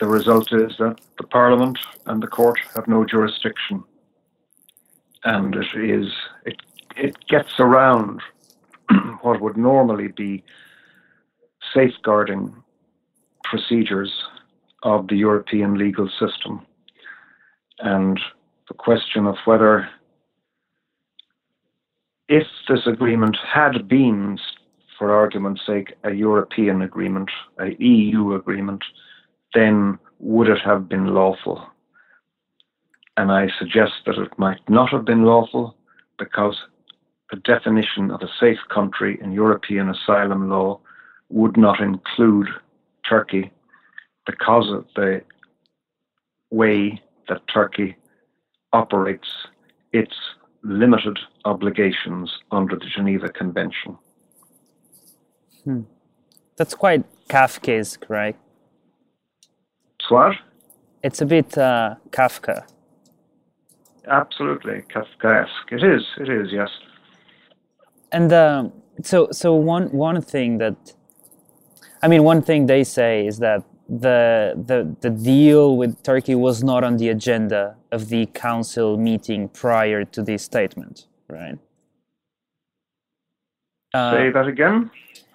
The 0.00 0.06
result 0.06 0.52
is 0.52 0.76
that 0.78 1.00
the 1.18 1.26
Parliament 1.26 1.78
and 2.06 2.22
the 2.22 2.26
court 2.26 2.58
have 2.74 2.88
no 2.88 3.04
jurisdiction. 3.04 3.84
And 5.24 5.54
it 5.54 5.66
is 5.74 6.12
it 6.44 6.56
it 6.96 7.16
gets 7.28 7.60
around 7.60 8.20
what 9.22 9.40
would 9.40 9.56
normally 9.56 10.08
be 10.08 10.42
safeguarding 11.76 12.54
procedures 13.44 14.12
of 14.82 15.08
the 15.08 15.16
European 15.16 15.76
legal 15.76 16.08
system. 16.08 16.64
And 17.80 18.18
the 18.68 18.74
question 18.74 19.26
of 19.26 19.36
whether 19.44 19.88
if 22.28 22.46
this 22.68 22.86
agreement 22.86 23.36
had 23.54 23.86
been, 23.86 24.38
for 24.98 25.12
argument's 25.12 25.64
sake, 25.66 25.94
a 26.02 26.12
European 26.12 26.82
agreement, 26.82 27.30
a 27.60 27.76
EU 27.78 28.34
agreement, 28.34 28.82
then 29.54 29.98
would 30.18 30.48
it 30.48 30.58
have 30.64 30.88
been 30.88 31.14
lawful? 31.14 31.64
And 33.16 33.30
I 33.30 33.48
suggest 33.58 33.92
that 34.06 34.18
it 34.18 34.38
might 34.38 34.60
not 34.68 34.90
have 34.90 35.04
been 35.04 35.24
lawful 35.24 35.76
because 36.18 36.56
the 37.30 37.36
definition 37.36 38.10
of 38.10 38.22
a 38.22 38.28
safe 38.40 38.58
country 38.72 39.18
in 39.22 39.32
European 39.32 39.88
asylum 39.88 40.48
law 40.48 40.80
would 41.28 41.56
not 41.56 41.80
include 41.80 42.48
Turkey 43.08 43.50
because 44.26 44.70
of 44.70 44.84
the 44.94 45.22
way 46.50 47.00
that 47.28 47.40
Turkey 47.52 47.96
operates 48.72 49.28
its 49.92 50.14
limited 50.62 51.18
obligations 51.44 52.30
under 52.50 52.76
the 52.76 52.86
Geneva 52.86 53.28
Convention. 53.28 53.96
Hmm. 55.64 55.82
That's 56.56 56.74
quite 56.74 57.04
Kafkaesque, 57.28 58.08
right? 58.08 58.36
It's 59.98 60.10
what? 60.10 60.36
It's 61.02 61.20
a 61.20 61.26
bit 61.26 61.56
uh, 61.58 61.96
Kafka. 62.10 62.66
Absolutely, 64.08 64.82
Kafkaesque. 64.92 65.72
It 65.72 65.82
is. 65.82 66.04
It 66.18 66.28
is. 66.28 66.52
Yes. 66.52 66.70
And 68.12 68.32
uh, 68.32 68.68
so, 69.02 69.28
so 69.32 69.54
one 69.54 69.90
one 69.90 70.20
thing 70.22 70.58
that, 70.58 70.94
I 72.06 72.08
mean, 72.08 72.22
one 72.22 72.40
thing 72.40 72.66
they 72.66 72.84
say 72.84 73.26
is 73.26 73.40
that 73.40 73.64
the 73.88 74.54
the 74.70 74.94
the 75.00 75.10
deal 75.10 75.76
with 75.76 76.04
Turkey 76.04 76.36
was 76.36 76.62
not 76.62 76.84
on 76.84 76.98
the 76.98 77.08
agenda 77.08 77.74
of 77.90 78.10
the 78.10 78.26
council 78.26 78.96
meeting 78.96 79.48
prior 79.48 80.04
to 80.14 80.22
this 80.22 80.44
statement, 80.44 81.08
right? 81.28 81.58
Uh, 83.92 84.12
say 84.12 84.30
that 84.30 84.46
again. 84.46 84.88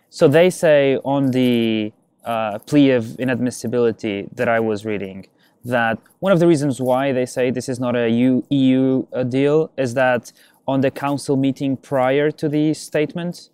So 0.10 0.30
they 0.30 0.50
say 0.50 0.98
on 1.04 1.32
the 1.32 1.92
uh, 2.24 2.60
plea 2.60 2.92
of 2.92 3.04
inadmissibility 3.24 4.34
that 4.38 4.48
I 4.48 4.62
was 4.62 4.86
reading 4.86 5.28
that 5.66 6.00
one 6.20 6.32
of 6.32 6.40
the 6.40 6.48
reasons 6.48 6.80
why 6.80 7.12
they 7.12 7.26
say 7.26 7.52
this 7.52 7.68
is 7.68 7.82
not 7.82 7.98
a 7.98 8.10
EU, 8.10 8.44
EU 8.50 9.06
uh, 9.12 9.24
deal 9.24 9.72
is 9.78 9.94
that 9.96 10.32
on 10.70 10.80
the 10.80 10.92
council 11.06 11.36
meeting 11.36 11.76
prior 11.76 12.32
to 12.32 12.48
the 12.48 12.74
statement, 12.74 13.50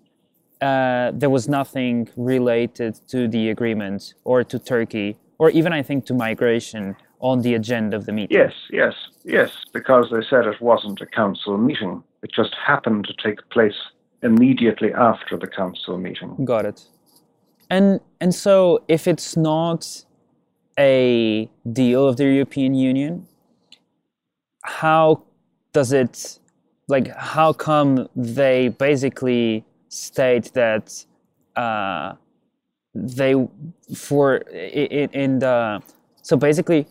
uh, 0.61 1.11
there 1.13 1.29
was 1.29 1.47
nothing 1.47 2.09
related 2.15 2.99
to 3.09 3.27
the 3.27 3.49
agreement 3.49 4.13
or 4.23 4.43
to 4.43 4.57
Turkey 4.59 5.17
or 5.39 5.49
even 5.51 5.73
I 5.73 5.83
think 5.83 6.05
to 6.07 6.13
migration 6.13 6.95
on 7.19 7.41
the 7.41 7.55
agenda 7.55 7.97
of 7.97 8.05
the 8.05 8.11
meeting. 8.11 8.37
Yes, 8.37 8.53
yes, 8.71 8.93
yes, 9.23 9.51
because 9.73 10.09
they 10.11 10.21
said 10.29 10.45
it 10.45 10.61
wasn't 10.61 11.01
a 11.01 11.05
council 11.05 11.57
meeting. 11.57 12.03
It 12.23 12.31
just 12.31 12.55
happened 12.55 13.07
to 13.07 13.13
take 13.23 13.47
place 13.49 13.75
immediately 14.23 14.93
after 14.93 15.37
the 15.37 15.47
council 15.47 15.97
meeting. 15.97 16.35
Got 16.43 16.65
it. 16.65 16.85
And 17.69 17.99
and 18.21 18.33
so 18.33 18.83
if 18.87 19.07
it's 19.07 19.35
not 19.35 20.03
a 20.79 21.49
deal 21.71 22.07
of 22.07 22.17
the 22.17 22.25
European 22.25 22.73
Union, 22.75 23.27
how 24.63 25.23
does 25.73 25.91
it 25.91 26.39
like 26.87 27.15
how 27.15 27.51
come 27.51 28.07
they 28.15 28.69
basically 28.69 29.65
state 29.89 30.51
that 30.53 31.05
uh, 31.55 32.13
they 32.93 33.47
for 33.95 34.37
in, 34.37 35.09
in 35.11 35.39
the 35.39 35.81
so 36.21 36.35
basically 36.35 36.87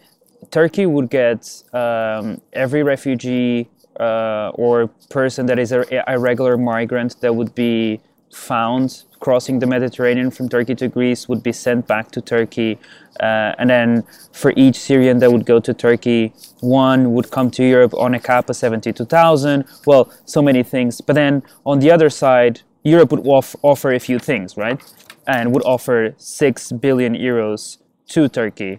Turkey 0.51 0.87
would 0.87 1.11
get 1.11 1.63
um, 1.73 2.41
every 2.53 2.83
refugee 2.83 3.69
uh, 3.99 4.51
or 4.55 4.89
person 5.11 5.47
that 5.47 5.59
is 5.59 5.73
a 5.73 6.11
irregular 6.11 6.57
migrant 6.57 7.21
that 7.21 7.35
would 7.35 7.55
be 7.55 8.01
found 8.33 9.05
crossing 9.21 9.59
the 9.59 9.67
Mediterranean 9.67 10.31
from 10.31 10.49
Turkey 10.49 10.75
to 10.75 10.89
Greece 10.89 11.29
would 11.29 11.43
be 11.43 11.53
sent 11.53 11.87
back 11.87 12.11
to 12.11 12.21
Turkey. 12.21 12.79
Uh, 13.19 13.55
and 13.59 13.71
then 13.71 14.05
for 14.33 14.53
each 14.57 14.77
Syrian 14.77 15.19
that 15.21 15.33
would 15.33 15.47
go 15.47 15.59
to 15.59 15.73
Turkey, 15.73 16.33
one 16.61 17.13
would 17.15 17.31
come 17.31 17.51
to 17.53 17.65
Europe 17.65 17.95
on 17.95 18.15
a 18.15 18.21
cap 18.21 18.51
of 18.51 18.57
72,000. 18.57 19.65
Well, 19.87 20.13
so 20.27 20.43
many 20.43 20.63
things. 20.63 21.01
But 21.01 21.15
then 21.15 21.43
on 21.65 21.81
the 21.81 21.91
other 21.91 22.11
side, 22.11 22.61
Europe 22.87 23.11
would 23.11 23.27
off- 23.27 23.57
offer 23.63 23.93
a 23.93 23.99
few 23.99 24.19
things, 24.19 24.57
right? 24.57 24.81
And 25.27 25.53
would 25.53 25.65
offer 25.65 26.15
6 26.17 26.73
billion 26.73 27.15
euros 27.15 27.79
to 28.11 28.29
Turkey 28.29 28.79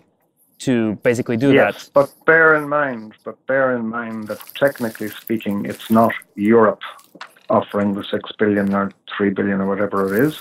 to 0.59 0.95
basically 1.03 1.37
do 1.37 1.53
yes, 1.53 1.73
that. 1.73 1.93
But 1.93 2.25
bear 2.25 2.55
in 2.55 2.69
mind, 2.69 3.13
but 3.25 3.35
bear 3.47 3.75
in 3.75 3.87
mind 3.87 4.27
that 4.29 4.39
technically 4.55 5.09
speaking, 5.09 5.65
it's 5.65 5.91
not 5.91 6.13
Europe 6.35 6.81
offering 7.49 7.93
the 7.93 8.03
six 8.03 8.31
billion 8.39 8.73
or 8.73 8.91
three 9.15 9.29
billion 9.29 9.61
or 9.61 9.67
whatever 9.67 10.15
it 10.15 10.23
is. 10.27 10.39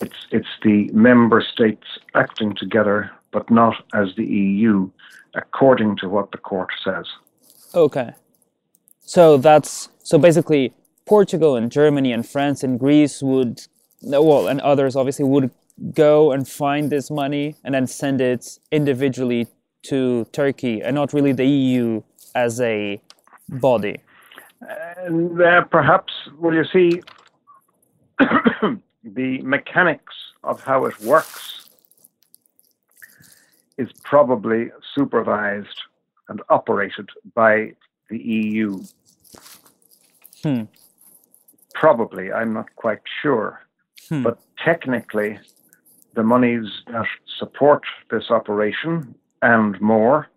It's 0.00 0.20
it's 0.30 0.54
the 0.62 0.88
member 0.92 1.40
states 1.42 1.86
acting 2.14 2.54
together, 2.54 3.10
but 3.32 3.50
not 3.50 3.74
as 3.94 4.14
the 4.16 4.24
EU, 4.24 4.88
according 5.34 5.96
to 5.96 6.08
what 6.08 6.30
the 6.30 6.38
court 6.38 6.70
says. 6.84 7.06
Okay. 7.74 8.10
So 9.00 9.36
that's 9.38 9.88
so 10.02 10.18
basically 10.18 10.72
Portugal 11.08 11.56
and 11.56 11.72
Germany 11.72 12.12
and 12.12 12.26
France 12.28 12.62
and 12.62 12.78
Greece 12.78 13.22
would 13.22 13.62
well 14.02 14.46
and 14.46 14.60
others 14.60 14.94
obviously 14.94 15.24
would 15.24 15.50
go 15.94 16.32
and 16.32 16.46
find 16.46 16.90
this 16.90 17.10
money 17.10 17.56
and 17.64 17.74
then 17.74 17.86
send 17.86 18.20
it 18.20 18.58
individually 18.70 19.46
to 19.82 20.26
Turkey 20.32 20.82
and 20.82 20.94
not 20.94 21.12
really 21.12 21.32
the 21.32 21.46
EU 21.46 22.02
as 22.34 22.60
a 22.60 23.00
body? 23.48 23.96
And 24.60 25.40
uh, 25.40 25.64
perhaps, 25.64 26.12
well, 26.38 26.52
you 26.52 26.64
see, 26.72 27.00
the 29.04 29.40
mechanics 29.42 30.14
of 30.44 30.62
how 30.62 30.84
it 30.84 31.00
works 31.00 31.70
is 33.76 33.88
probably 34.02 34.70
supervised 34.94 35.82
and 36.28 36.42
operated 36.50 37.08
by 37.34 37.72
the 38.10 38.18
EU. 38.18 38.82
Hmm. 40.42 40.62
Probably, 41.80 42.32
I'm 42.32 42.52
not 42.52 42.74
quite 42.76 43.00
sure. 43.22 43.60
Hmm. 44.08 44.22
But 44.22 44.38
technically, 44.64 45.38
the 46.14 46.22
monies 46.22 46.66
that 46.92 47.06
support 47.38 47.82
this 48.10 48.30
operation 48.30 49.14
and 49.42 49.80
more 49.80 50.28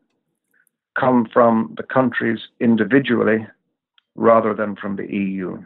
come 1.00 1.28
from 1.34 1.74
the 1.78 1.84
countries 1.84 2.40
individually 2.60 3.48
rather 4.16 4.54
than 4.54 4.76
from 4.76 4.98
the 4.98 5.08
EU. 5.12 5.64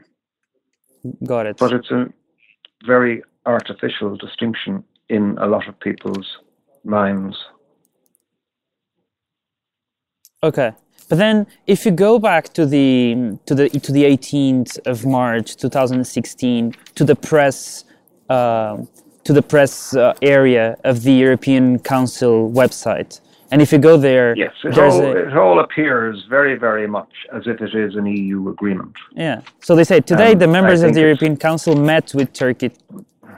Got 1.26 1.48
it. 1.48 1.58
But 1.58 1.74
it's 1.74 1.92
a 1.92 2.08
very 2.86 3.24
artificial 3.46 4.16
distinction 4.16 4.84
in 5.10 5.38
a 5.40 5.48
lot 5.48 5.68
of 5.68 5.80
people's 5.80 6.38
minds. 6.84 7.36
Okay. 10.44 10.72
But 11.08 11.18
then, 11.18 11.48
if 11.68 11.86
you 11.86 11.92
go 11.92 12.18
back 12.20 12.54
to 12.54 12.66
the 12.66 13.38
to 13.46 13.56
the 13.56 13.70
to 13.70 13.92
the 13.92 14.04
18th 14.04 14.80
of 14.88 15.06
March 15.06 15.56
2016 15.56 16.74
to 16.96 17.04
the 17.04 17.16
press 17.16 17.86
uh, 18.30 18.78
to 19.24 19.34
the 19.34 19.42
press 19.42 19.96
uh, 19.96 20.14
area 20.22 20.78
of 20.84 21.04
the 21.04 21.12
European 21.12 21.80
Council 21.80 22.52
website. 22.52 23.20
And 23.52 23.62
if 23.62 23.72
you 23.72 23.78
go 23.78 23.96
there, 23.96 24.36
yes, 24.36 24.54
it 24.64 24.78
all, 24.78 25.02
a, 25.02 25.12
it 25.12 25.38
all 25.38 25.60
appears 25.60 26.26
very, 26.30 26.56
very 26.56 26.88
much 26.88 27.12
as 27.32 27.44
if 27.46 27.62
it 27.62 27.76
is 27.76 27.96
an 27.96 28.06
EU 28.06 28.50
agreement. 28.50 28.96
Yeah. 29.12 29.42
So 29.62 29.76
they 29.76 29.84
say 29.84 30.00
today 30.00 30.34
um, 30.34 30.40
the 30.40 30.48
members 30.48 30.82
of 30.82 30.94
the 30.94 31.02
European 31.02 31.38
Council 31.38 31.76
met 31.76 32.14
with 32.16 32.34
Turkey. 32.34 32.72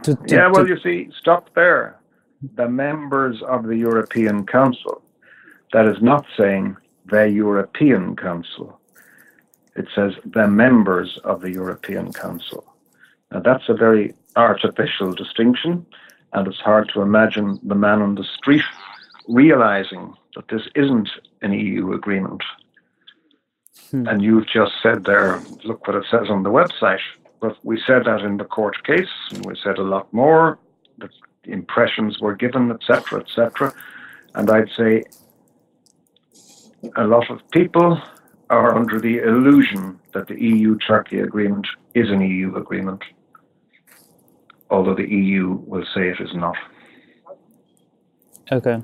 To, 0.03 0.15
to 0.15 0.17
yeah, 0.27 0.49
well, 0.51 0.65
to, 0.65 0.69
you 0.69 0.79
see, 0.81 1.11
stop 1.19 1.53
there. 1.55 1.99
The 2.55 2.69
members 2.69 3.41
of 3.43 3.65
the 3.65 3.75
European 3.75 4.45
Council. 4.45 5.01
That 5.73 5.85
is 5.87 5.97
not 6.01 6.25
saying 6.37 6.77
the 7.09 7.29
European 7.29 8.15
Council. 8.15 8.79
It 9.75 9.87
says 9.93 10.13
the 10.25 10.47
members 10.47 11.19
of 11.23 11.41
the 11.41 11.51
European 11.51 12.11
Council. 12.11 12.63
Now, 13.31 13.41
that's 13.41 13.69
a 13.69 13.73
very 13.73 14.13
artificial 14.35 15.13
distinction, 15.13 15.85
and 16.33 16.47
it's 16.47 16.59
hard 16.59 16.89
to 16.93 17.01
imagine 17.01 17.59
the 17.63 17.75
man 17.75 18.01
on 18.01 18.15
the 18.15 18.23
street 18.23 18.63
realizing 19.27 20.13
that 20.35 20.47
this 20.49 20.67
isn't 20.75 21.09
an 21.41 21.53
EU 21.53 21.93
agreement. 21.93 22.41
Hmm. 23.91 24.07
And 24.07 24.21
you've 24.21 24.47
just 24.47 24.73
said 24.81 25.05
there, 25.05 25.41
look 25.63 25.87
what 25.87 25.95
it 25.95 26.05
says 26.09 26.29
on 26.29 26.43
the 26.43 26.49
website. 26.49 26.99
But 27.39 27.57
we 27.63 27.81
said 27.85 28.05
that 28.05 28.21
in 28.21 28.37
the 28.37 28.45
court 28.45 28.83
case, 28.83 29.09
and 29.31 29.45
we 29.45 29.55
said 29.63 29.77
a 29.77 29.83
lot 29.83 30.11
more, 30.11 30.57
that 30.97 31.11
impressions 31.43 32.19
were 32.19 32.35
given, 32.35 32.71
etc., 32.71 33.19
etc. 33.19 33.73
And 34.33 34.49
I'd 34.49 34.71
say 34.75 35.03
a 36.95 37.05
lot 37.05 37.29
of 37.29 37.39
people 37.51 38.01
are 38.49 38.75
under 38.75 38.99
the 38.99 39.17
illusion 39.19 39.99
that 40.13 40.27
the 40.27 40.41
EU 40.41 40.77
Turkey 40.87 41.19
agreement 41.19 41.67
is 41.93 42.09
an 42.09 42.21
EU 42.21 42.55
agreement 42.55 43.01
although 44.69 44.95
the 44.95 45.07
EU 45.07 45.59
will 45.65 45.85
say 45.93 46.09
it 46.09 46.19
is 46.19 46.33
not. 46.33 46.55
Okay. 48.51 48.81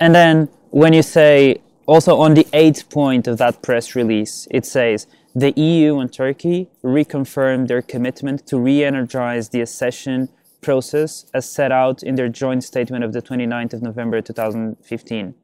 And 0.00 0.14
then 0.14 0.48
when 0.70 0.92
you 0.92 1.02
say, 1.02 1.60
also 1.86 2.18
on 2.18 2.34
the 2.34 2.46
eighth 2.52 2.90
point 2.90 3.26
of 3.26 3.38
that 3.38 3.62
press 3.62 3.94
release, 3.94 4.46
it 4.50 4.66
says 4.66 5.06
the 5.34 5.52
EU 5.58 5.98
and 5.98 6.12
Turkey 6.12 6.68
reconfirmed 6.82 7.68
their 7.68 7.82
commitment 7.82 8.46
to 8.46 8.58
re 8.58 8.84
energize 8.84 9.50
the 9.50 9.60
accession 9.60 10.28
process 10.60 11.26
as 11.32 11.48
set 11.48 11.70
out 11.70 12.02
in 12.02 12.16
their 12.16 12.28
joint 12.28 12.64
statement 12.64 13.04
of 13.04 13.12
the 13.12 13.22
29th 13.22 13.74
of 13.74 13.82
November 13.82 14.20
2015 14.20 15.34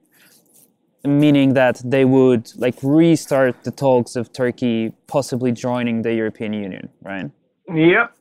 meaning 1.05 1.55
that 1.55 1.81
they 1.85 2.05
would 2.05 2.51
like 2.57 2.77
restart 2.83 3.62
the 3.64 3.71
talks 3.71 4.17
of 4.17 4.33
Turkey 4.33 4.93
possibly 5.07 5.53
joining 5.53 6.03
the 6.03 6.14
European 6.14 6.53
Union, 6.53 6.88
right? 7.03 7.31
Yep, 7.69 8.17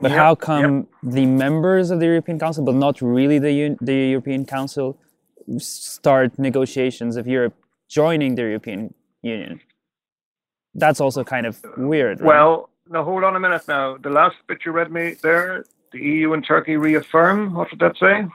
But 0.00 0.10
Yep, 0.10 0.18
how 0.18 0.34
come 0.34 0.88
the 1.02 1.26
members 1.26 1.90
of 1.90 2.00
the 2.00 2.06
European 2.06 2.38
Council, 2.38 2.64
but 2.64 2.74
not 2.74 3.00
really 3.00 3.38
the 3.38 3.52
Un- 3.64 3.78
the 3.80 4.10
European 4.10 4.44
Council, 4.46 4.98
start 5.58 6.38
negotiations 6.38 7.16
of 7.16 7.26
Europe 7.26 7.54
joining 7.88 8.34
the 8.34 8.42
European 8.42 8.94
Union? 9.22 9.60
That's 10.74 11.00
also 11.00 11.22
kind 11.24 11.46
of 11.46 11.60
weird. 11.76 12.20
Right? 12.20 12.26
Well, 12.28 12.70
now 12.88 13.04
hold 13.04 13.24
on 13.24 13.36
a 13.36 13.40
minute. 13.40 13.62
Now, 13.68 13.96
the 13.98 14.10
last 14.10 14.36
bit 14.46 14.58
you 14.64 14.72
read 14.72 14.90
me 14.90 15.16
there, 15.22 15.64
the 15.92 16.00
EU 16.00 16.32
and 16.32 16.44
Turkey 16.44 16.76
reaffirm. 16.76 17.54
What 17.54 17.68
did 17.70 17.78
that 17.80 17.96
say? 17.98 18.26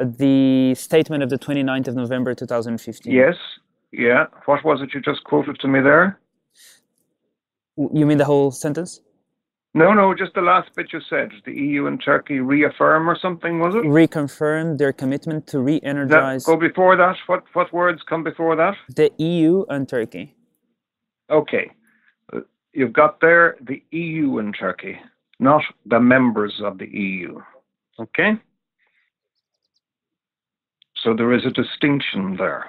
The 0.00 0.74
statement 0.74 1.22
of 1.22 1.30
the 1.30 1.38
29th 1.38 1.88
of 1.88 1.94
November 1.96 2.34
2015. 2.34 3.12
Yes. 3.12 3.34
Yeah. 3.92 4.26
What 4.46 4.64
was 4.64 4.80
it 4.82 4.94
you 4.94 5.00
just 5.00 5.24
quoted 5.24 5.58
to 5.60 5.68
me 5.68 5.80
there? 5.80 6.18
You 7.76 8.06
mean 8.06 8.18
the 8.18 8.24
whole 8.24 8.50
sentence? 8.50 9.00
No, 9.74 9.92
no, 9.92 10.14
just 10.14 10.34
the 10.34 10.40
last 10.40 10.70
bit 10.74 10.92
you 10.92 11.00
said. 11.08 11.30
The 11.44 11.52
EU 11.52 11.86
and 11.86 12.02
Turkey 12.02 12.40
reaffirm 12.40 13.08
or 13.08 13.16
something, 13.20 13.60
was 13.60 13.74
it? 13.74 13.84
Reconfirm 13.84 14.78
their 14.78 14.92
commitment 14.92 15.46
to 15.48 15.58
Now, 15.58 15.64
re-energize 15.64 16.44
go 16.44 16.56
before 16.56 16.96
that. 16.96 17.16
What 17.26 17.44
what 17.52 17.72
words 17.72 18.02
come 18.08 18.24
before 18.24 18.56
that? 18.56 18.74
the 18.96 19.12
EU 19.18 19.64
and 19.68 19.88
Turkey. 19.88 20.34
Okay. 21.30 21.70
Uh, 22.32 22.40
You've 22.72 22.94
got 22.94 23.20
there 23.20 23.56
the 23.60 23.82
EU 23.90 24.38
and 24.38 24.56
Turkey, 24.58 24.98
not 25.38 25.62
the 25.86 26.00
members 26.00 26.60
of 26.64 26.78
the 26.78 26.88
EU. 26.88 27.40
Okay? 28.00 28.32
So 31.02 31.14
there 31.14 31.32
is 31.32 31.44
a 31.44 31.50
distinction 31.50 32.36
there. 32.36 32.66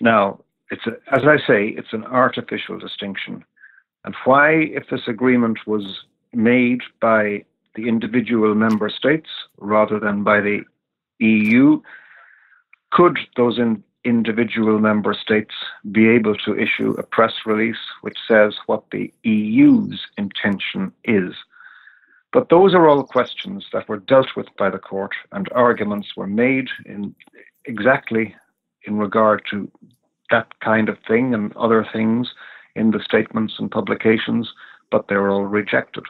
Now, 0.00 0.40
it's 0.70 0.86
a, 0.86 0.92
as 1.14 1.22
I 1.24 1.36
say, 1.46 1.68
it's 1.68 1.92
an 1.92 2.04
artificial 2.04 2.78
distinction. 2.78 3.44
And 4.04 4.14
why, 4.24 4.52
if 4.52 4.88
this 4.90 5.06
agreement 5.06 5.58
was 5.66 6.04
made 6.32 6.80
by 7.00 7.44
the 7.74 7.88
individual 7.88 8.54
member 8.54 8.88
states 8.88 9.28
rather 9.58 10.00
than 10.00 10.24
by 10.24 10.40
the 10.40 10.62
EU, 11.18 11.80
could 12.90 13.18
those 13.36 13.58
in, 13.58 13.82
individual 14.04 14.78
member 14.80 15.14
states 15.14 15.54
be 15.92 16.08
able 16.08 16.34
to 16.36 16.58
issue 16.58 16.90
a 16.98 17.02
press 17.02 17.32
release 17.46 17.76
which 18.00 18.18
says 18.26 18.54
what 18.66 18.84
the 18.90 19.12
EU's 19.22 20.00
intention 20.18 20.92
is? 21.04 21.34
But 22.32 22.48
those 22.48 22.74
are 22.74 22.88
all 22.88 23.04
questions 23.04 23.66
that 23.72 23.88
were 23.88 23.98
dealt 23.98 24.36
with 24.36 24.46
by 24.56 24.70
the 24.70 24.78
court, 24.78 25.12
and 25.32 25.48
arguments 25.52 26.16
were 26.16 26.26
made 26.26 26.68
in 26.86 27.14
exactly 27.66 28.34
in 28.84 28.98
regard 28.98 29.42
to 29.50 29.70
that 30.30 30.58
kind 30.60 30.88
of 30.88 30.98
thing 31.06 31.34
and 31.34 31.54
other 31.56 31.86
things 31.92 32.32
in 32.74 32.90
the 32.90 33.00
statements 33.04 33.54
and 33.58 33.70
publications, 33.70 34.50
but 34.90 35.08
they 35.08 35.16
were 35.16 35.30
all 35.30 35.44
rejected. 35.44 36.04